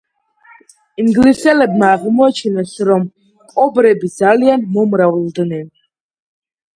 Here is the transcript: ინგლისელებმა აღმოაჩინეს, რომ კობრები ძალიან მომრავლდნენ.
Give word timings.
ინგლისელებმა 1.01 1.89
აღმოაჩინეს, 1.97 2.71
რომ 2.89 3.05
კობრები 3.51 4.09
ძალიან 4.15 4.65
მომრავლდნენ. 4.79 5.69